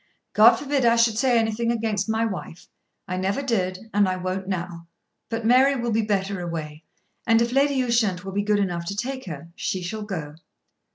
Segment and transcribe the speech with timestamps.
[0.33, 2.67] "God forbid I should say anything against my wife.
[3.07, 4.87] I never did, and I won't now.
[5.29, 6.85] But Mary will be better away;
[7.27, 10.37] and if Lady Ushant will be good enough to take her, she shall go."